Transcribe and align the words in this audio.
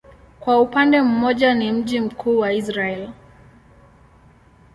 Kwa 0.39 0.61
upande 0.61 1.01
mmoja 1.01 1.53
ni 1.53 1.71
mji 1.71 1.99
mkuu 1.99 2.37
wa 2.39 2.53
Israel. 2.53 3.09